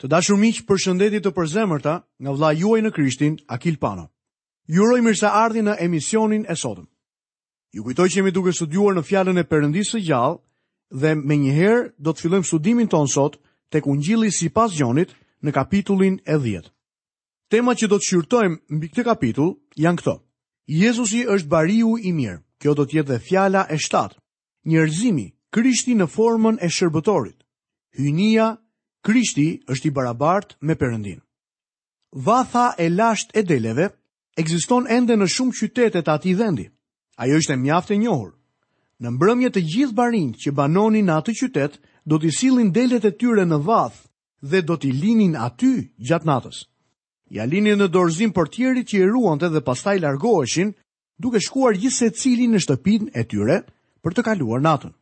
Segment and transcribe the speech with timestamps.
[0.00, 1.92] Të dashur miq, përshëndetje të përzemërta
[2.24, 4.06] nga vëlla juaj në Krishtin, Akil Pano.
[4.72, 6.86] Ju uroj mirëseardhje në emisionin e sotëm.
[7.76, 10.40] Ju kujtoj që jemi duke studiuar në fjalën e Perëndisë së gjallë
[11.02, 13.36] dhe menjëherë do të fillojmë studimin ton sot
[13.70, 15.12] tek Ungjilli sipas Gjonit
[15.44, 16.72] në kapitullin e 10.
[17.52, 19.52] Temat që do të shqyrtojmë mbi këtë kapitull
[19.84, 20.16] janë këto.
[20.80, 22.40] Jezusi është bariu i mirë.
[22.60, 24.16] Kjo do të jetë dhe fjala e 7.
[24.68, 27.36] Njerëzimi, Krishti në formën e shërbëtorit.
[28.00, 28.48] Hynia
[29.06, 31.20] Krishti është i barabart me përëndin.
[32.12, 33.86] Vatha e lasht e deleve,
[34.38, 36.66] egziston ende në shumë qytetet ati dhendi.
[37.22, 38.34] Ajo është e mjaft e njohur.
[39.00, 43.12] Në mbrëmje të gjithë barin që banonin në atë qytet, do t'i silin delet e
[43.20, 44.02] tyre në vath
[44.50, 46.58] dhe do t'i linin aty gjatë natës.
[47.30, 50.72] Ja linin në dorëzim për tjeri që i ruante dhe pastaj largoheshin,
[51.16, 53.62] duke shkuar gjithë se në shtëpin e tyre
[54.02, 54.92] për të kaluar natën.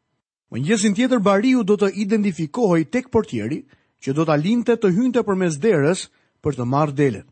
[0.53, 3.61] Më njësin tjetër bariu do të identifikohoj tek për tjeri,
[4.03, 6.05] që do ta linte të hynte përmes derës
[6.45, 7.27] për të marrë delen.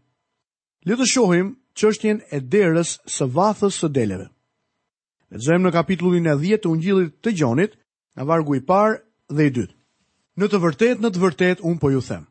[0.87, 4.27] Le të shohim çështjen e derës së vathës së deleve.
[5.35, 7.73] Lexojmë në kapitullin e 10 të Ungjillit të Gjonit,
[8.17, 9.01] në vargu i parë
[9.35, 9.75] dhe i dytë.
[10.39, 12.25] Në të vërtetë, në të vërtetë un po ju them.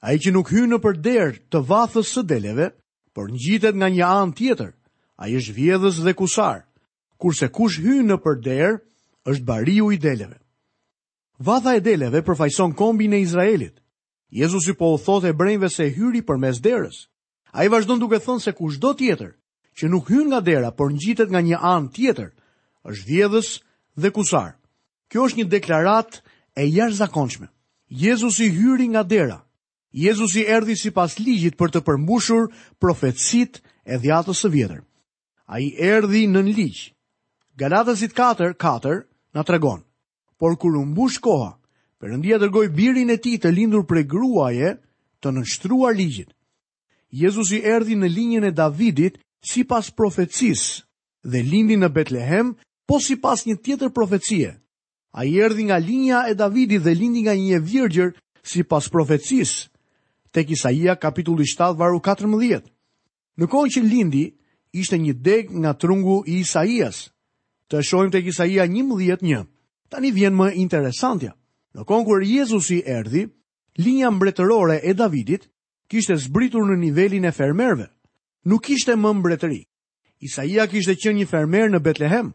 [0.00, 2.70] Ai që nuk hyn nëpër derë të vathës së deleve,
[3.14, 4.70] por ngjitet nga një anë tjetër,
[5.20, 6.58] ai është shvjedhës dhe kusar.
[7.20, 8.76] Kurse kush hyn nëpër derë,
[9.28, 10.38] është bariu i deleve.
[11.42, 13.78] Vatha e deleve përfajson kombin e Izraelit.
[14.28, 17.06] Jezus i po u thot e brejnve se hyri për mes derës.
[17.56, 19.30] A i vazhdo duke thënë se kush do tjetër,
[19.72, 22.28] që nuk hyn nga dera, por njitet nga një anë tjetër,
[22.90, 23.48] është vjedhës
[23.96, 24.50] dhe kusar.
[25.08, 26.20] Kjo është një deklarat
[26.60, 27.48] e jash zakonçme.
[27.88, 29.40] Jezus i hyri nga dera.
[29.96, 34.82] Jezus i erdi si pas ligjit për të përmbushur profetësit e dhjatës së vjetër.
[35.48, 36.90] A i erdi në në ligj.
[37.56, 39.00] Galatasit 4, 4,
[39.32, 39.86] në tregonë
[40.40, 41.58] por kur u mbush koha,
[42.00, 44.70] Perëndia dërgoi birin e tij të lindur prej gruaje
[45.20, 46.30] të nënshtruar ligjit.
[47.12, 50.80] Jezusi erdhi në linjën e Davidit sipas profecisë
[51.28, 52.54] dhe lindi në Betlehem,
[52.88, 54.54] po sipas një tjetër profecie.
[55.12, 58.16] Ai erdhi nga linja e Davidit dhe lindi nga një virgjër
[58.48, 59.68] sipas profecisë
[60.32, 62.64] tek Isaia kapitulli 7 varu 14.
[63.36, 64.24] Në kohën që lindi,
[64.72, 67.10] ishte një deg nga trungu i Isaias.
[67.68, 69.44] Të shohim tek Isaia 11:1.
[69.90, 71.32] Ta një vjen më interesantja.
[71.74, 73.24] Në kohën kur Jezus i erdi,
[73.82, 75.48] linja mbretërore e Davidit
[75.90, 77.88] kishte zbritur në nivelin e fermerve.
[78.48, 79.60] Nuk kishte më mbretëri.
[80.24, 82.28] Isaia kishte qenë një fermer në Betlehem.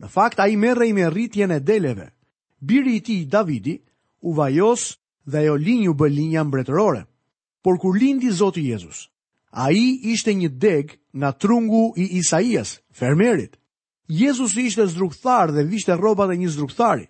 [0.00, 2.10] Në fakt, a i merre i me rritjen e deleve.
[2.60, 3.76] Biri i tij Davidi,
[4.28, 4.84] u vajos
[5.24, 7.04] dhe jo linju bë linja mbretërore.
[7.64, 9.06] Por kur lindi Zotë Jezus,
[9.52, 9.82] a i
[10.12, 13.59] ishte një deg nga trungu i Isaias, fermerit.
[14.10, 17.06] Jezus ishte zdrukthar dhe vishte roba e një zdrukthari.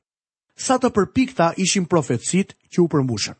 [0.60, 3.36] Sa të përpikta ishin profetësit që u përmbushën.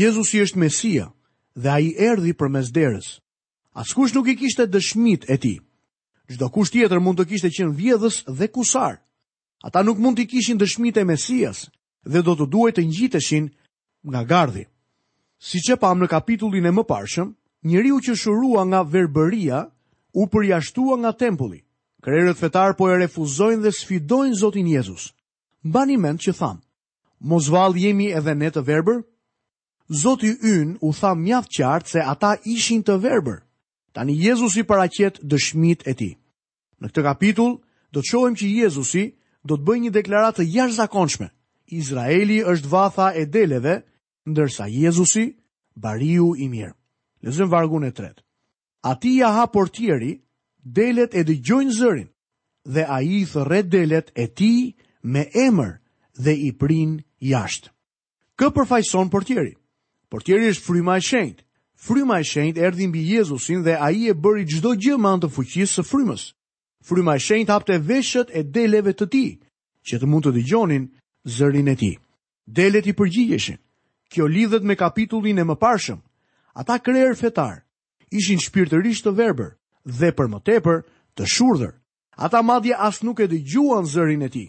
[0.00, 1.10] Jezus i është Mesia
[1.60, 3.10] dhe a i erdi për mes derës.
[3.82, 5.54] Askush nuk i kishte dëshmit e ti.
[6.32, 8.94] Gjdo kusht tjetër mund të kishte qenë vjedhës dhe kusar.
[9.68, 11.66] Ata nuk mund të kishin dëshmit e Mesias
[12.08, 13.52] dhe do të duhet të njiteshin
[14.08, 14.64] nga gardhi.
[15.36, 17.28] Si që pam në kapitullin e më parshëm,
[17.96, 19.66] u që shurua nga verberia
[20.16, 21.60] u përjashtua nga tempulli.
[22.06, 25.06] Krerët fetar po e refuzojnë dhe sfidojnë Zotin Jezus.
[25.64, 26.60] një mend që thamë,
[27.30, 29.00] mos val jemi edhe ne të verbër?
[30.02, 33.38] Zoti yn u tha mjaft qartë se ata ishin të verbër.
[33.92, 36.14] Tani Jezusi paraqet dëshmitë e tij.
[36.80, 37.52] Në këtë kapitull
[37.92, 39.04] do të shohim që Jezusi
[39.48, 41.28] do të bëjë një deklaratë të jashtëzakonshme.
[41.80, 43.74] Izraeli është vatha e deleve,
[44.30, 45.24] ndërsa Jezusi
[45.84, 46.74] bariu i mirë.
[47.24, 48.22] Lezëm vargun e tretë.
[48.82, 50.12] A ti ja ha portieri
[50.74, 52.08] delet e dëgjojnë zërin,
[52.68, 54.50] dhe a i thërre delet e ti
[55.02, 55.76] me emër
[56.18, 57.70] dhe i prin jashtë.
[58.38, 59.10] Kë përfajson
[60.08, 61.44] Për tjeri është fryma e shenjtë.
[61.84, 65.28] Fryma e shenjtë erdhi mbi Jezusin dhe ai e bëri çdo gjë me anë të
[65.34, 66.22] fuqisë së frymës.
[66.88, 69.34] Fryma e shenjtë hapte veshët e deleve të tij,
[69.84, 70.88] që të mund të dëgjonin
[71.36, 71.94] zërin e tij.
[72.48, 73.60] Delet i përgjigjeshin.
[74.08, 76.00] Kjo lidhet me kapitullin e mëparshëm.
[76.56, 77.56] Ata krerë fetar
[78.08, 79.57] ishin shpirtërisht të verbër
[79.88, 80.80] dhe për më tepër
[81.16, 81.74] të shurdhër.
[82.18, 84.48] Ata madje as nuk e dëgjuan zërin e tij.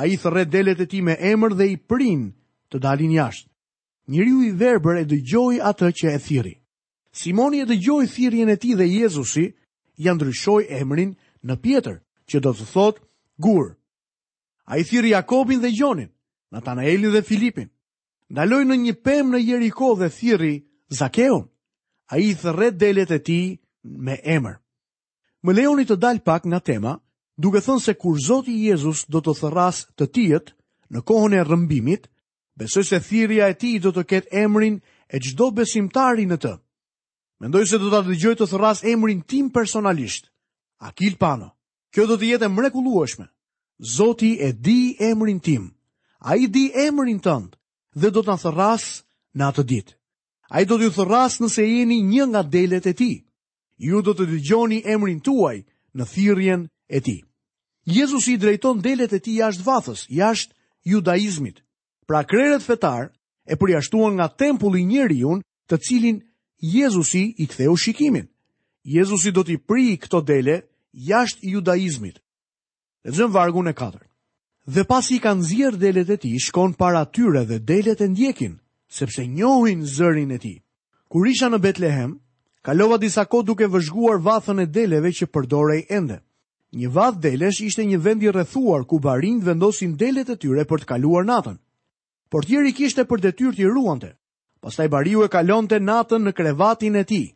[0.00, 2.22] Ai thërre delet e tij me emër dhe i prin
[2.72, 3.50] të dalin jashtë.
[4.10, 6.54] Njëriu i verbër e dëgjoi atë që e thiri.
[7.20, 9.46] Simoni e dëgjoi thirrjen e tij dhe Jezusi
[10.04, 11.10] ja ndryshoi emrin
[11.46, 11.96] në Pjetër,
[12.28, 13.02] që do të thotë
[13.44, 13.66] gur.
[14.70, 16.08] Ai thiri Jakobin dhe Gjonin,
[16.52, 17.68] Natanaelin dhe Filipin.
[18.32, 20.62] Ndaloi në një pemë në Jeriko dhe Zakeon.
[21.00, 21.44] Zakeun.
[22.12, 24.56] Ai thërre delet e tij me emër
[25.44, 26.92] më leoni të dal pak nga tema,
[27.36, 30.54] duke thënë se kur Zoti Jezus do të thërras të tijet
[30.92, 32.08] në kohën e rëmbimit,
[32.56, 34.76] besoj se thirrja e tij do të ketë emrin
[35.08, 36.54] e çdo besimtari në të.
[37.44, 40.24] Mendoj se do ta dëgjoj të thërras emrin tim personalisht.
[40.88, 41.50] Akil Pano.
[41.92, 43.26] Kjo do të jetë mrekullueshme.
[43.96, 45.68] Zoti e di emrin tim.
[46.28, 47.50] A i di emrin tënd
[48.00, 48.84] dhe do të në thërras
[49.36, 49.88] në atë dit.
[50.54, 53.12] A i do të ju thërras nëse jeni një nga delet e ti
[53.76, 55.58] ju do të dëgjoni emrin tuaj
[55.98, 57.20] në thirrjen e tij.
[57.84, 60.54] Jezusi i drejton delet e tij jashtë vathës, jashtë
[60.90, 61.58] judaizmit.
[62.08, 63.12] Pra kreret fetar
[63.44, 66.18] e përjashtuan nga tempulli njeriu, të cilin
[66.58, 68.28] Jezusi i ktheu shikimin.
[68.84, 70.56] Jezusi do t'i pri këto dele
[71.08, 72.16] jashtë judaizmit.
[73.04, 73.98] Lexojmë vargun e 4.
[74.74, 78.54] Dhe pasi i kanë nxjerr delet e tij, shkon para tyre dhe delet e ndjekin,
[78.96, 80.58] sepse njohin zërin e tij.
[81.10, 82.12] Kur isha në Betlehem,
[82.64, 86.16] kalova disa kod duke vëzhguar vathën e deleve që përdorej ende.
[86.80, 90.84] Një vath delesh ishte një i rrethuar ku barinj vendosin delet e tyre për të
[90.92, 91.58] kaluar natën.
[92.32, 94.16] Portieri kishte për detyrë t'i ruante.
[94.62, 97.26] Pastaj bariu e kalonte natën në krevatin e tij.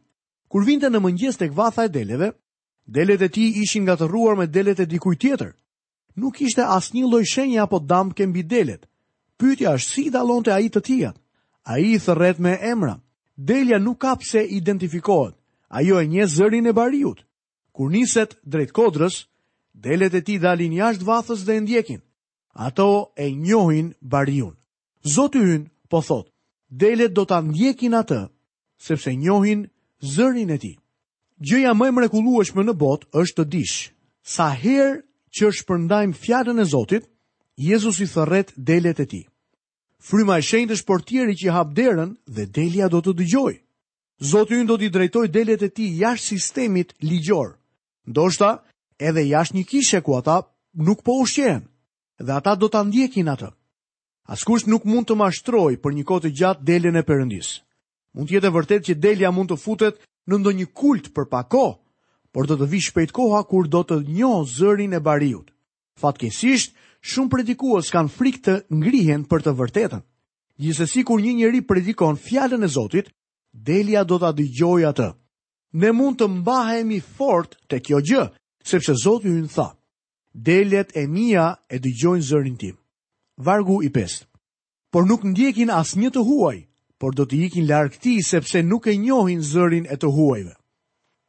[0.48, 2.30] Kur vinte në mëngjes tek vatha e deleve,
[2.88, 5.52] delet e tij ishin ngatërruar me delet e dikujt tjetër.
[6.16, 8.88] Nuk ishte asnjë lloj shenje apo dëm mbi delet.
[9.38, 11.16] Pyetja është si dallonte ai të tijat?
[11.68, 12.96] Ai i thërret me emra.
[13.38, 15.34] Delja nuk ka pse identifikohet.
[15.78, 17.18] Ajo e nje zërin e bariut.
[17.74, 19.16] Kur niset drejt kodrës,
[19.84, 22.00] delet e tij dalin jashtë vathës dhe e ndjekin.
[22.66, 24.54] Ato e njohin bariun.
[25.14, 26.26] Zoti hyn, po thot,
[26.82, 28.20] delet do ta ndjekin atë
[28.86, 29.60] sepse njohin
[30.14, 30.76] zërin e tij.
[31.46, 33.78] Gjëja më e mrekullueshme në botë është të dish
[34.34, 34.98] sa herë
[35.36, 37.04] që shpërndajm fjalën e Zotit,
[37.66, 39.26] Jezusi thërret delet e tij.
[40.06, 43.52] Fryma e shenjtë është portieri që hap derën dhe delja do të dëgjoj.
[44.32, 47.48] Zoti ynë do t'i drejtoj deljet e tij jashtë sistemit ligjor.
[48.10, 48.50] Ndoshta,
[49.08, 50.36] edhe jashtë një kishe ku ata
[50.86, 51.66] nuk po ushqen,
[52.24, 53.50] dhe ata do ta ndjekin atë.
[54.32, 57.48] Askush nuk mund të mashtroj për një kohë të gjatë deljen e Perëndis.
[58.14, 59.96] Mund të jetë vërtet që delja mund të futet
[60.28, 61.74] në ndonjë kult për pak kohë,
[62.32, 65.46] por do të vi shpejt koha kur do të njohë zërin e bariut.
[66.00, 66.74] Fatkesisht,
[67.06, 70.02] shumë predikues kanë frikë të ngrihen për të vërtetën.
[70.58, 73.12] Gjithsesi kur një njeri predikon fjalën e Zotit,
[73.54, 75.08] Delia do ta dëgjojë atë.
[75.78, 78.24] Ne mund të mbahemi fort te kjo gjë,
[78.64, 79.68] sepse Zoti ju tha:
[80.34, 82.76] "Deljet e mia e dëgjojnë zërin tim."
[83.36, 84.24] Vargu i 5.
[84.90, 86.58] Por nuk ndjekin asnjë të huaj,
[86.98, 90.57] por do të ikin larg ti sepse nuk e njohin zërin e të huajve.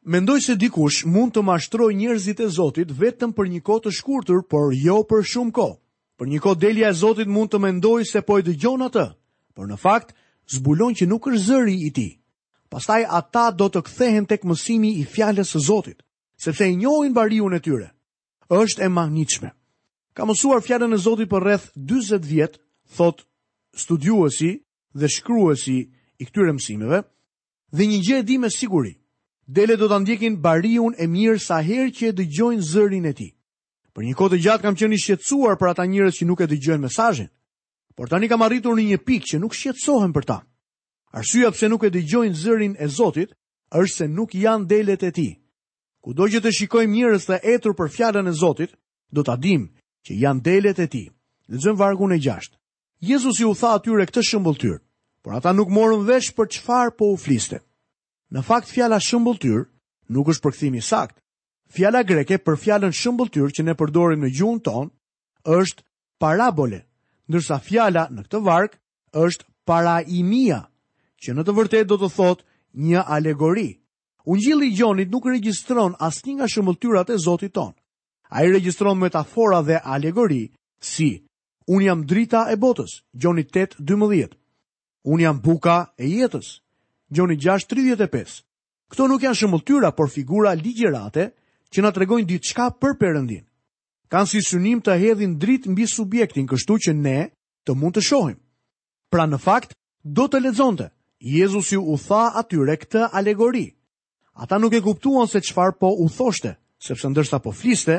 [0.02, 4.38] Mendoj se dikush mund të mashtroj njerëzit e Zotit vetëm për një kohë të shkurtër,
[4.48, 5.76] por jo për shumë kohë.
[6.16, 9.04] Për një kohë delja e Zotit mund të mendoj se po e dëgjon atë,
[9.54, 10.14] por në fakt
[10.56, 12.10] zbulon që nuk është zëri i tij.
[12.72, 15.98] Pastaj ata do të kthehen tek mësimi i fjalës së Zotit,
[16.40, 17.90] sepse e njohin bariun e tyre.
[18.48, 19.50] Është e magjnitshme.
[20.16, 22.56] Ka mësuar fjalën e Zotit për rreth 40 vjet,
[22.96, 23.20] thot
[23.76, 24.62] studiuesi
[24.96, 25.78] dhe shkruesi
[26.16, 27.02] i këtyre mësimeve,
[27.76, 28.96] dhe një gjë e di me siguri
[29.54, 33.28] dele do të ndjekin bariun e mirë sa herë që e dëgjojnë zërin e ti.
[33.94, 36.46] Për një kohë të gjatë kam qenë i shqetësuar për ata njerëz që nuk e
[36.52, 37.28] dëgjojnë mesazhin.
[37.96, 40.36] Por tani kam arritur në një pikë që nuk shqetësohem për ta.
[41.18, 43.34] Arsyeja pse nuk e dëgjojnë zërin e Zotit
[43.80, 45.32] është se nuk janë delet e tij.
[46.04, 48.70] Kudo që të shikojmë njerëz të etur për fjalën e Zotit,
[49.14, 49.66] do ta dimë
[50.06, 51.06] që janë delet e tij.
[51.50, 52.54] Lexojmë vargun e 6.
[53.02, 54.78] Jezusi u tha atyre këtë shembull
[55.22, 57.60] por ata nuk morën vesh për çfarë po u flisnin.
[58.30, 59.64] Në fakt fjala shëmbulltyr
[60.14, 61.16] nuk është përkthimi i sakt.
[61.74, 64.90] Fjala greke për fjalën shëmbulltyr që ne përdorim në gjuhën tonë
[65.62, 65.82] është
[66.22, 66.78] parabole,
[67.30, 68.76] ndërsa fjala në këtë varg
[69.24, 70.60] është paraimia,
[71.18, 72.46] që në të vërtetë do të thotë
[72.86, 73.68] një alegori.
[74.30, 77.74] Ungjilli i Gjonit nuk regjistron asnjë nga shëmbulltyrat e Zotit tonë.
[78.30, 80.44] Ai regjistron metafora dhe alegori
[80.78, 81.10] si
[81.70, 84.34] Un jam drita e botës, Gjoni 8:12.
[85.06, 86.56] Un jam buka e jetës,
[87.10, 88.46] Gjoni 6.35.
[88.94, 91.24] Këto nuk janë shëmëllëtyra, por figura ligjerate
[91.74, 93.42] që na tregojnë ditë shka për përëndin.
[94.10, 97.18] Kanë si synim të hedhin dritë mbi subjektin, kështu që ne
[97.66, 98.38] të mund të shohim.
[99.10, 100.88] Pra në fakt, do të lezonte,
[101.18, 103.66] Jezus ju u tha atyre këtë alegori.
[104.40, 107.98] Ata nuk e kuptuan se qfar po u thoshte, sepse ndërsa po fliste,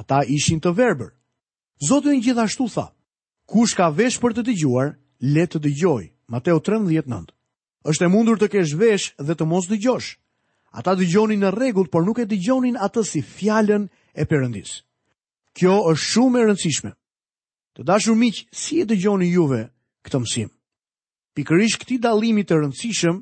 [0.00, 1.12] ata ishin të verber.
[1.88, 2.86] Zotu gjithashtu tha,
[3.46, 4.94] kush ka vesh për të dëgjuar,
[5.36, 7.35] le të gjoj, Mateo 13.9
[7.86, 10.08] është e mundur të kesh vesh dhe të mos dëgjosh.
[10.76, 13.86] Ata dëgjonin në rregull, por nuk e dëgjonin atë si fjalën
[14.20, 14.80] e përëndis.
[15.56, 16.90] Kjo është shumë e rëndësishme.
[17.78, 19.60] Të dashur miq, si e dëgjoni juve
[20.04, 20.50] këtë mësim?
[21.38, 23.16] Pikërisht këti dallimi të rëndësishëm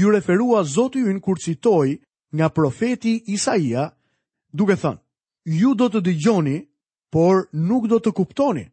[0.00, 1.88] ju referua Zoti ynë kur citoj
[2.36, 3.88] nga profeti Isaia,
[4.52, 4.98] duke thënë:
[5.58, 6.56] "Ju do të dëgjoni,
[7.14, 8.64] por nuk do të kuptoni.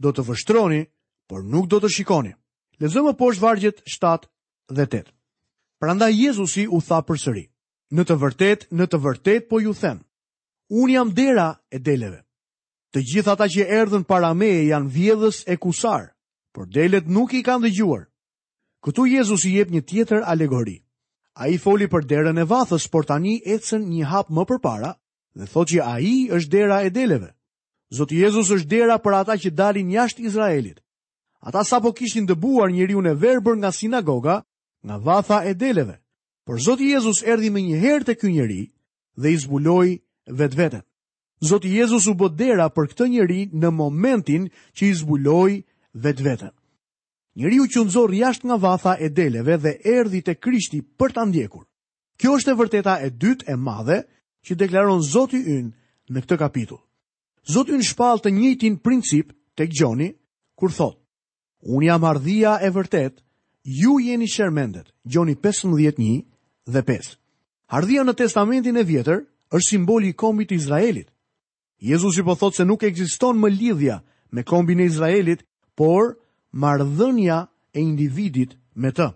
[0.00, 0.80] Do të vështroni,
[1.28, 2.32] por nuk do të shikoni."
[2.80, 3.82] Lezëmë poshtë vargjet
[4.72, 5.12] dhe 8.
[5.80, 7.44] Pranda Jezusi u tha për sëri,
[7.92, 10.00] në të vërtet, në të vërtet po ju them,
[10.70, 12.20] unë jam dera e deleve.
[12.94, 16.10] Të gjitha ta që erdhen para me janë vjedhës e kusar,
[16.54, 18.04] por delet nuk i kanë dëgjuar.
[18.84, 20.78] Këtu Jezusi jep një tjetër alegori.
[21.40, 24.92] A i foli për derën e vathës, por tani ecën një hap më përpara
[25.38, 27.30] dhe thot që a i është dera e deleve.
[27.94, 30.78] Zotë Jezus është dera për ata që dalin jashtë Izraelit.
[31.40, 34.42] Ata sa po kishin dëbuar njëriun e verbër nga sinagoga,
[34.86, 35.98] në dhatha e deleve.
[36.46, 38.62] Por Zoti Jezus erdhi më një herë te ky njeri
[39.20, 39.98] dhe i zbuloi
[40.30, 40.82] vetveten.
[41.40, 45.60] Zoti Jezus u bodera për këtë njeri në momentin që i zbuloi
[45.94, 46.52] vetveten.
[47.40, 51.64] Njeriu që nxorri jashtë nga vatha e deleve dhe erdhi te Krishti për ta ndjekur.
[52.20, 53.98] Kjo është e vërteta e dytë e madhe
[54.44, 55.70] që deklaron Zoti Yn
[56.10, 56.82] në këtë kapitull.
[57.48, 60.10] Zoti Yn shpall të njëjtin princip tek Gjoni
[60.58, 61.00] kur thotë:
[61.72, 63.22] unë jam ardhia e vërtetë
[63.64, 66.24] ju jeni shermendet, gjoni 15.1
[66.66, 67.16] dhe 5.
[67.70, 71.08] Hardhia në testamentin e vjetër është simboli i kombit Izraelit.
[71.78, 74.00] Jezus i po thotë se nuk ekziston më lidhja
[74.32, 75.42] me kombin e Izraelit,
[75.74, 76.16] por
[76.52, 79.06] mardhënja e individit me të.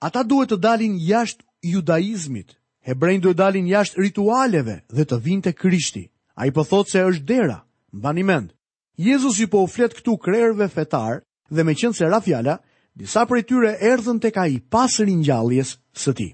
[0.00, 2.56] Ata duhet të dalin jashtë judaizmit,
[2.88, 6.04] hebrejnë duhet dalin jashtë ritualeve dhe të vinte të krishti.
[6.34, 7.60] A i po thotë se është dera,
[7.92, 8.50] banimend.
[8.96, 12.58] Jezus i po këtu krerve fetar dhe me qënë se rafjala,
[12.94, 15.70] disa prej tyre erdhën tek ai pas ringjalljes
[16.02, 16.32] së tij.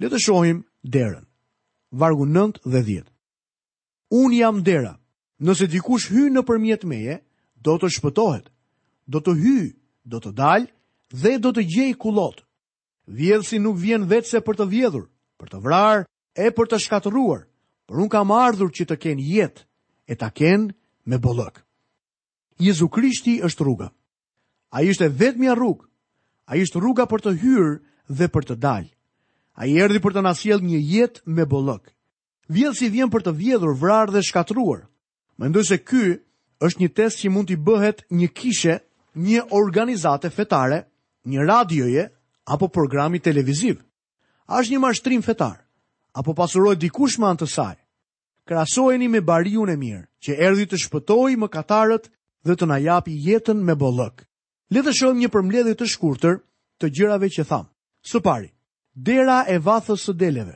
[0.00, 1.24] Le të shohim derën.
[1.90, 3.04] Vargu 9 dhe 10.
[4.10, 4.98] Unë jam dera.
[5.42, 7.16] Nëse dikush hyn nëpërmjet meje,
[7.62, 8.46] do të shpëtohet.
[9.10, 9.66] Do të hyj,
[10.04, 10.64] do të dal
[11.12, 12.42] dhe do të gjej kullot.
[13.06, 15.06] Vjedhsi nuk vjen vetë se për të vjedhur,
[15.38, 16.04] për të vrarë
[16.38, 17.42] e për të shkatëruar,
[17.90, 19.62] për unë kam ardhur që të ken jetë
[20.08, 20.70] e ta ken
[21.04, 21.60] me bollëk.
[22.62, 23.90] Jezu Krishti është rruga.
[24.72, 25.84] A i vetë mja rrugë.
[26.48, 27.72] A i ishte rruga për të hyrë
[28.18, 28.88] dhe për të dalë.
[29.60, 31.92] A i erdi për të nasjel një jetë me bollëk.
[32.56, 34.86] Vjellë si vjen për të vjedhur, vrarë dhe shkatruar.
[35.38, 36.04] Mendoj se ky
[36.64, 38.78] është një test që mund t'i bëhet një kishe,
[39.20, 40.78] një organizate fetare,
[41.28, 42.06] një radioje
[42.56, 43.76] apo programi televiziv.
[44.48, 45.58] A është një mashtrim fetar,
[46.16, 47.74] apo pasuroj dikush të antësaj.
[48.48, 52.08] Krasojeni me bariun e mirë, që erdi të shpëtoj më katarët
[52.44, 54.24] dhe të najapi jetën me bollëk.
[54.72, 56.38] Le të shohim një përmbledhje të shkurtër
[56.80, 57.66] të gjërave që tham.
[58.08, 58.46] Së pari,
[58.96, 60.54] dera e vathës së deleve.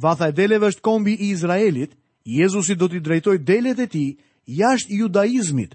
[0.00, 1.92] Vatha e deleve është kombi i Izraelit.
[2.38, 4.10] Jezusi do t'i drejtojë delet e tij
[4.60, 5.74] jashtë judaizmit,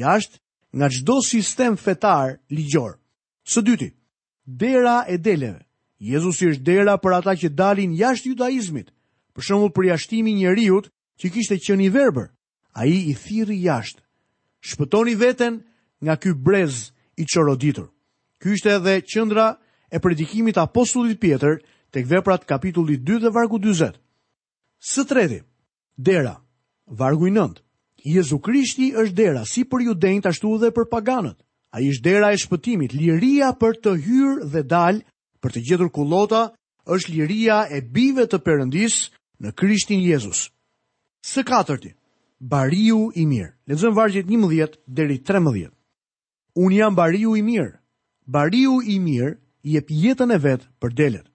[0.00, 0.36] jashtë
[0.76, 2.96] nga çdo sistem fetar ligjor.
[3.50, 3.90] Së dyti,
[4.46, 5.64] dera e deleve.
[6.12, 8.90] Jezusi është dera për ata që dalin jashtë judaizmit.
[9.34, 10.78] Për shembull, për jashtimin e njeriu
[11.18, 12.28] që kishte qenë i verbër,
[12.78, 14.02] ai i thirr jashtë.
[14.68, 15.62] Shpëtoni veten
[16.04, 17.88] nga ky brez i çoroditur.
[18.40, 19.58] Ky ishte edhe qendra
[19.90, 21.60] e predikimit apostullit Pjetër
[21.92, 23.94] tek Veprat kapitulli 2 dhe vargu 40.
[24.80, 25.42] Së treti,
[25.98, 26.36] dera,
[26.86, 27.58] vargu i 9.
[28.04, 31.36] Jezu Krishti është dera si për judenjt ashtu edhe për paganët.
[31.74, 35.00] Ai është dera e shpëtimit, liria për të hyrë dhe dalë,
[35.42, 36.42] për të gjetur kullota,
[36.86, 38.98] është liria e bive të Perëndis
[39.40, 40.50] në Krishtin Jezus.
[41.24, 41.94] Së katërti,
[42.38, 43.50] bariu i mirë.
[43.66, 45.73] Lexojmë vargjet 11 deri 13
[46.62, 47.72] unë jam bariu i mirë.
[48.26, 49.34] Bariu i mirë
[49.74, 51.26] jep jetën e vetë për delet.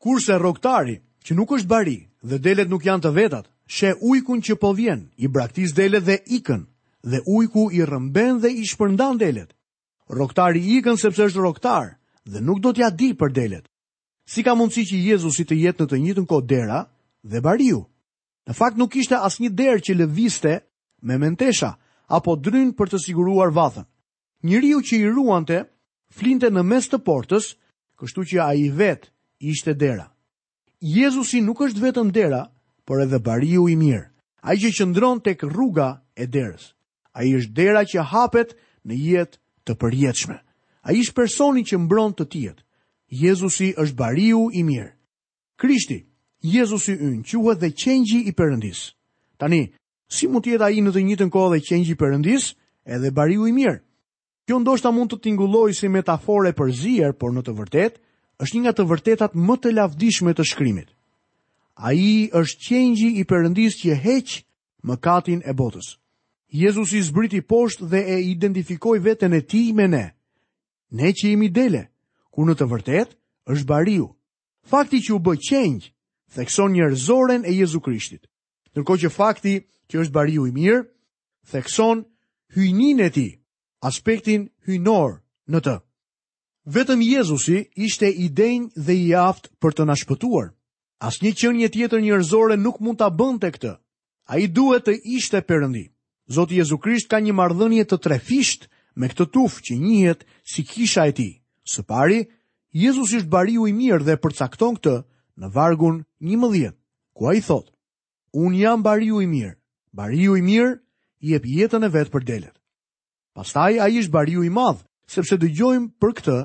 [0.00, 4.54] Kurse roktari, që nuk është bari dhe delet nuk janë të vetat, she ujkun që
[4.56, 6.62] po vjen, i braktis delet dhe ikën,
[7.04, 9.50] dhe ujku i rëmben dhe i shpërndan delet.
[10.08, 13.64] Roktari ikën sepse është roktar dhe nuk do t'ja di për delet.
[14.28, 16.80] Si ka mundësi që Jezusi të jetë në të njëtën kodera dera
[17.30, 17.84] dhe bariu?
[18.48, 20.52] Në fakt nuk ishte asnjë derë që lëviste
[21.06, 21.74] me mentesha
[22.08, 23.84] apo drynë për të siguruar vathën.
[24.46, 25.64] Njëriu që i ruante,
[26.14, 27.52] flinte në mes të portës,
[27.98, 29.10] kështu që a i vetë
[29.50, 30.04] ishte dera.
[30.78, 32.44] Jezusi nuk është vetëm dera,
[32.86, 34.04] por edhe bariu i mirë,
[34.46, 36.70] a i që qëndron tek rruga e derës.
[37.18, 38.54] A i është dera që hapet
[38.86, 40.36] në jetë të përjetëshme.
[40.86, 42.62] A i është personi që mbron të tjetë.
[43.08, 44.92] Jezusi është bariu i mirë.
[45.58, 46.04] Krishti,
[46.46, 48.94] Jezusi ynë, quhet dhe qengji i përëndisë.
[49.42, 49.64] Tani,
[50.06, 52.54] si mund tjetë a i në të njëtën kohë dhe qengji i përëndisë,
[52.86, 53.80] edhe bariu i mirë.
[54.48, 57.98] Kjo ndoshta mund të tingulloj si metafore për zier, por në të vërtet,
[58.40, 60.88] është një nga të vërtetat më të lavdishme të shkrimit.
[61.76, 64.38] A i është qenjgji i përëndis që heq
[64.88, 65.98] më katin e botës.
[66.48, 70.06] Jezus i zbriti poshtë dhe e identifikoj vetën e ti me ne.
[70.96, 71.84] Ne që imi dele,
[72.32, 73.08] ku në të vërtet
[73.52, 74.08] është bariu.
[74.70, 75.90] Fakti që u bë qenj,
[76.32, 78.24] thekson njërzoren e Jezu Krishtit.
[78.72, 79.58] Nërko që fakti
[79.92, 80.86] që është bariu i mirë,
[81.52, 82.06] thekson
[82.56, 83.28] hyjnin e ti
[83.84, 85.74] aspektin hynor në të.
[86.68, 90.50] Vetëm Jezusi ishte i denj dhe i aft për të nashpëtuar.
[90.98, 93.72] As një qenie tjetër njërzore nuk mund të bënte këtë.
[94.28, 95.84] A i duhet të ishte përëndi.
[96.28, 98.68] Zotë Jezu Krisht ka një mardhënje të trefisht
[98.98, 101.30] me këtë tufë që njëhet si kisha e ti.
[101.64, 102.26] Së pari,
[102.74, 104.96] Jezus ishtë bariu i mirë dhe përcakton këtë
[105.40, 106.76] në vargun një mëdhjet.
[107.16, 107.72] Ku ai i thotë,
[108.36, 109.56] unë jam bariu i mirë,
[109.92, 110.74] bariu i mirë,
[111.26, 112.57] i e jetën e vetë për delet.
[113.38, 114.80] Pastaj ai është bariu i madh,
[115.14, 116.36] sepse dëgjojmë për këtë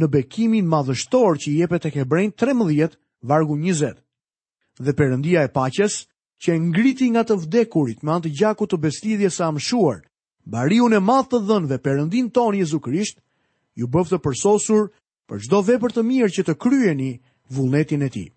[0.00, 2.96] në bekimin madhështor që i jepet tek Hebrejt 13
[3.32, 3.98] vargu 20.
[4.82, 6.00] Dhe Perëndia e paqes,
[6.42, 10.00] që e ngriti nga të vdekurit me anë të gjakut të beslidhjes së amshuar,
[10.56, 13.20] bariun e madh të dhënve Perëndin ton Jezu Krisht,
[13.78, 14.88] ju bëf të përsosur
[15.30, 17.12] për çdo vepër të mirë që të kryeni
[17.54, 18.28] vullnetin e tij.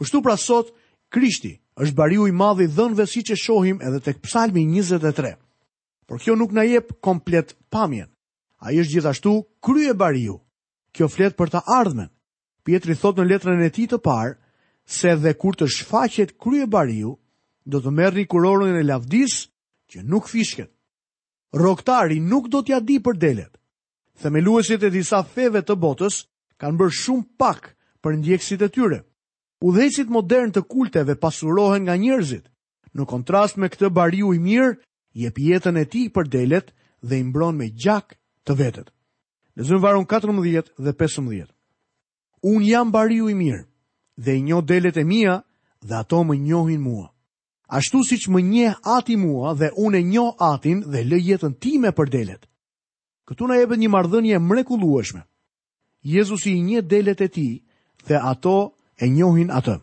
[0.00, 0.72] Kështu pra sot
[1.12, 4.64] Krishti është bariu i madh i dhënve siç e shohim edhe tek Psalmi
[6.08, 8.08] por kjo nuk na jep komplet pamjen.
[8.64, 10.38] Ai është gjithashtu krye bariu.
[10.96, 12.08] Kjo flet për të ardhmen.
[12.64, 14.32] Pietri thot në letrën e tij të parë
[14.88, 17.12] se dhe kur të shfaqet krye bariu,
[17.68, 19.44] do të merrni kurorën e lavdis
[19.92, 20.72] që nuk fishket.
[21.52, 23.52] Rogtari nuk do t'ja di për delet.
[24.18, 26.24] Themeluesit e disa feve të botës
[26.58, 29.04] kanë bërë shumë pak për ndjekësit e tyre.
[29.60, 32.48] Udhëhecit modern të kulteve pasurohen nga njerëzit.
[32.96, 34.78] Në kontrast me këtë bariu i mirë,
[35.22, 36.68] jep jetën e tij për delet
[37.02, 38.14] dhe i mbron me gjak
[38.46, 38.88] të vetët.
[39.58, 41.46] Lezëm varun 14 dhe 15.
[42.42, 43.64] Un jam bariu i mirë
[44.22, 45.40] dhe i njoh delet e mia
[45.82, 47.08] dhe ato më njohin mua.
[47.68, 51.90] Ashtu siç më njeh Ati mua dhe unë e njoh Atin dhe lë jetën time
[51.98, 52.42] për delet.
[53.28, 55.22] Këtu na jepet një marrëdhënie mrekullueshme.
[56.02, 57.54] Jezusi i njeh delet e tij
[58.06, 58.72] dhe ato
[59.02, 59.76] e njohin atë.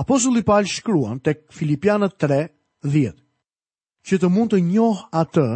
[0.00, 3.25] Apostulli Paul shkruan tek Filipianët 3:10
[4.06, 5.46] që të mund të njohë atë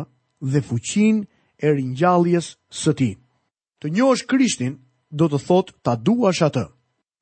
[0.53, 1.19] dhe fuqin
[1.67, 3.11] e rinjalljes së ti.
[3.81, 4.75] Të njohësh Krishtin
[5.19, 6.67] do të thot ta duash atë.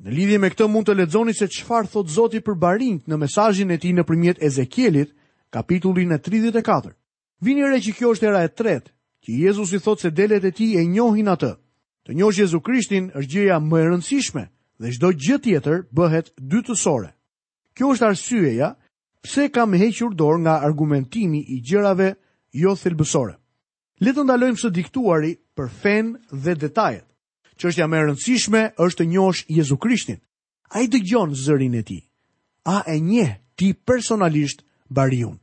[0.02, 3.71] Në lidhje me këtë mund të ledzoni se qëfar thot Zoti për barinjt në mesajin
[3.75, 5.12] e ti në primjet Ezekielit,
[5.52, 6.95] kapitullin e 34.
[7.45, 8.88] Vini re që kjo është era e tret,
[9.26, 11.52] që Jezus i thot se delet e ti e njohin atë.
[12.08, 14.45] Të njohësh Jezu Krishtin është gjëja më e rëndësishme
[14.80, 17.12] dhe shdo gjë tjetër bëhet dytësore.
[17.75, 18.73] Kjo është arsyeja
[19.28, 22.06] pse kam hequr dorë nga argumentimi i gjërave
[22.62, 23.34] jo thelbësore.
[24.04, 26.14] Le të ndalojmë së diktuari për fen
[26.45, 27.04] dhe detajet.
[27.60, 30.21] Çështja më e rëndësishme është të njohësh Jezu Krishtin.
[30.76, 32.04] Ai dëgjon zërin e tij.
[32.64, 34.60] A e njeh ti personalisht
[34.97, 35.36] bariun?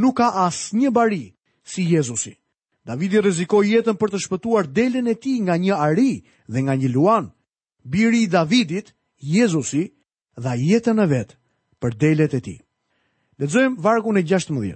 [0.00, 1.22] Nuk ka asnjë bari
[1.70, 2.34] si Jezusi.
[2.88, 6.14] Davidi rrezikoi jetën për të shpëtuar delen e tij nga një ari
[6.52, 7.26] dhe nga një luan.
[7.92, 8.90] Biri i Davidit,
[9.34, 9.84] Jezusi,
[10.42, 11.30] dha jetën e vet
[11.80, 12.60] për delet e tij.
[13.40, 14.74] Lexojmë vargun e 16.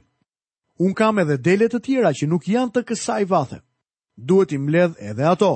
[0.81, 3.59] Un kam edhe dele të tjera që nuk janë të kësaj vathe.
[4.29, 5.51] Duhet i mbledh edhe ato.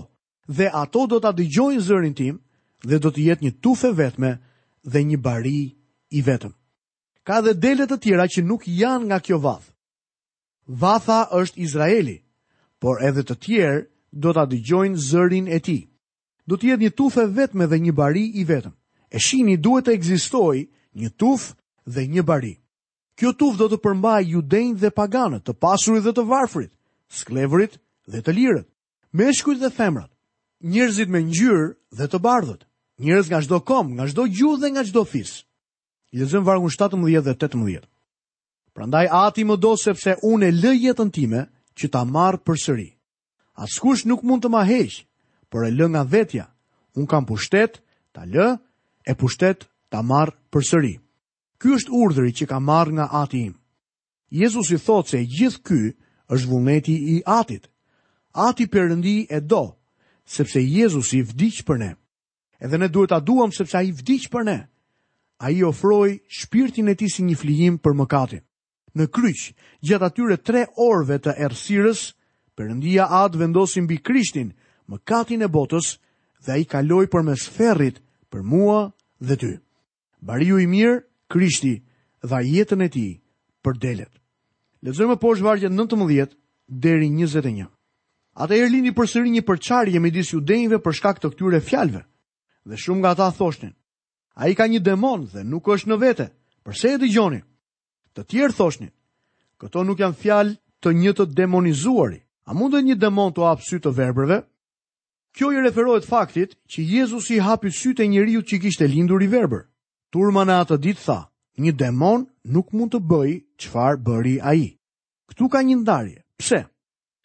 [0.56, 2.36] Dhe ato do ta dëgjojnë zërin tim
[2.88, 4.34] dhe do të jetë një tufë vetme
[4.92, 5.62] dhe një bari
[6.10, 6.52] i vetëm.
[7.26, 9.70] Ka edhe dele të tjera që nuk janë nga kjo vathë.
[10.82, 12.18] Vatha është Izraeli,
[12.80, 13.82] por edhe të tjerë
[14.22, 15.82] do ta dëgjojnë zërin e tij.
[16.48, 18.74] Do të jetë një tufë vetme dhe një bari i vetëm.
[19.08, 20.62] E shini duhet të ekzistojë
[21.00, 21.50] një tufë
[21.96, 22.54] dhe një bari.
[23.18, 26.70] Kjo tuf do të përmbaj judejnë dhe paganët, të pasurit dhe të varfrit,
[27.18, 27.72] sklevrit
[28.06, 28.68] dhe të lirët,
[29.18, 30.10] meshkujt dhe femrat,
[30.62, 31.64] njërzit me njërë
[31.98, 32.62] dhe të bardhët,
[33.02, 35.32] njërz nga shdo kom, nga shdo gju dhe nga shdo fis.
[36.14, 37.90] Lëzëm vargu 17 dhe 18.
[38.74, 41.42] Prandaj ati më do sepse unë e lë jetën time
[41.78, 42.88] që ta marë për sëri.
[43.64, 45.02] Askush nuk mund të ma heqë,
[45.50, 46.46] për e lë nga vetja,
[46.94, 47.82] unë kam pushtet,
[48.14, 48.48] ta lë,
[49.02, 50.94] e pushtet ta marë për sëri.
[51.58, 53.54] Ky është urdhri që ka marrë nga Ati im.
[54.38, 55.78] Jezusi thotë se gjithë ky
[56.34, 57.64] është vullneti i Atit.
[58.46, 59.64] Ati Perëndi e do,
[60.36, 61.90] sepse Jezusi vdiq për ne.
[62.62, 64.56] Edhe ne duhet ta duam sepse ai vdiq për ne.
[65.42, 68.42] Ai ofroi shpirtin e tij si një flijim për mëkatin.
[68.98, 69.42] Në kryq,
[69.86, 72.04] gjatë atyre tre orëve të errësirës,
[72.58, 74.48] Perëndia atë vendosi mbi Krishtin
[74.90, 75.92] mëkatin e botës
[76.42, 78.00] dhe ai kaloi përmes ferrit
[78.34, 78.78] për mua
[79.22, 79.50] dhe ty.
[80.26, 80.96] Bariu i mirë
[81.30, 81.72] Krishti
[82.22, 83.20] dha jetën e tij
[83.64, 84.12] për delet.
[84.86, 86.32] Lexojmë poshtë vargjen 19
[86.86, 87.66] deri 21.
[88.44, 92.02] Ata er lindi përsëri një përçarje midis judenjve për shkak të këtyre fjalëve.
[92.68, 93.74] Dhe shumë nga ata thoshnin:
[94.40, 96.26] Ai ka një demon dhe nuk është në vete.
[96.64, 97.40] Përse e gjoni?
[98.14, 98.92] Të tjerë thoshnin:
[99.60, 103.76] Këto nuk janë fjalë të një të demonizuari, A mund një demon të hapë sy
[103.84, 104.38] të verbërve?
[105.36, 109.62] Kjo i referohet faktit që Jezus i hapi sy të njëriut që lindur i verbër.
[110.12, 111.16] Turma në atë ditë tha,
[111.60, 114.68] një demon nuk mund të bëj qëfar bëri a i.
[115.28, 116.62] Këtu ka një ndarje, pse?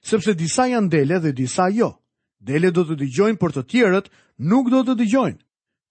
[0.04, 1.94] Sepse disa janë dele dhe disa jo.
[2.44, 4.10] Dele do të dëgjojnë për të tjerët,
[4.52, 5.40] nuk do të dëgjojnë.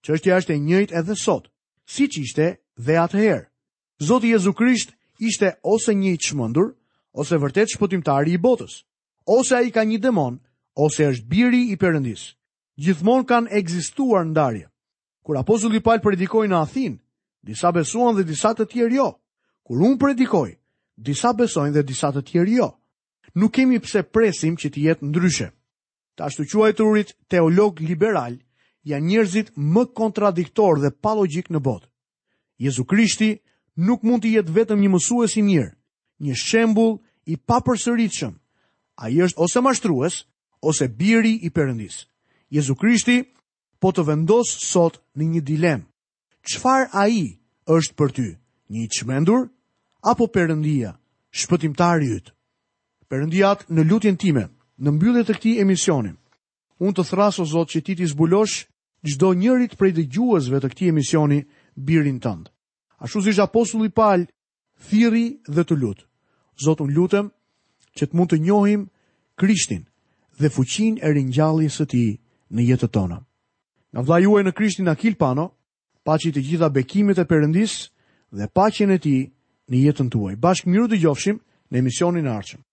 [0.05, 1.47] Që është e njëjt edhe sot,
[1.93, 3.47] si që ishte dhe atëherë.
[4.07, 6.17] Zotë Jezu Krisht ishte ose një i
[7.21, 8.79] ose vërtet shpotimtari i botës,
[9.25, 10.39] ose a i ka një demon,
[10.75, 12.27] ose është biri i përëndisë.
[12.81, 14.65] Gjithmon kanë egzistuar ndarje
[15.23, 16.97] kur apostulli Paul predikoi në Athinë,
[17.47, 19.09] disa besuan dhe disa të tjerë jo.
[19.63, 20.49] Kur unë predikoj,
[20.99, 22.69] disa besojnë dhe disa të tjerë jo.
[23.39, 25.47] Nuk kemi pse presim që të jetë ndryshe.
[26.19, 28.35] Ta ashtu quaj të rurit teolog liberal,
[28.85, 31.87] janë njerëzit më kontradiktor dhe pa logjik në botë.
[32.59, 33.39] Jezu Krishti
[33.77, 35.71] nuk mund të jetë vetëm një mësues i mirë,
[36.19, 36.99] një shembul
[37.31, 38.35] i papërsëritshëm.
[39.01, 40.15] Ai është ose mashtrues
[40.61, 42.05] ose biri i Perëndisë.
[42.53, 43.23] Jezu Krishti
[43.83, 45.83] po të vendos sot në një dilemë.
[46.47, 47.19] Qfar a i
[47.67, 48.27] është për ty?
[48.71, 49.41] Një qmendur?
[50.07, 50.93] Apo përëndia?
[51.39, 52.31] Shpëtimtari jytë?
[53.11, 54.45] Përëndiat në lutjen time,
[54.83, 56.13] në mbyllet të këti emisioni.
[56.83, 58.57] unë të thraso, zot zotë që ti ti zbulosh
[59.07, 61.39] gjdo njërit prej dhe gjuësve të këti emisioni
[61.85, 62.49] birin tëndë.
[63.03, 64.27] Ashtu zishtë apostulli palë,
[64.87, 66.03] thiri dhe të lutë.
[66.65, 67.27] Zotë unë lutëm
[67.99, 68.81] që të mund të njohim
[69.39, 69.83] Krishtin
[70.43, 72.05] dhe fuqin e rinjalli së ti
[72.53, 73.23] në jetët tonëm.
[73.93, 75.47] Nga vla juaj në Krishtin Akil Pano,
[76.03, 77.75] pa që i të gjitha bekimit e përëndis
[78.33, 79.15] dhe pa që në ti
[79.69, 80.33] në jetën të uaj.
[80.41, 81.37] Bashkë miru dhe gjofshim
[81.69, 82.65] në emisionin arqëm.